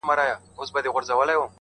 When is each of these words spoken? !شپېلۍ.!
!شپېلۍ.! 0.71 1.41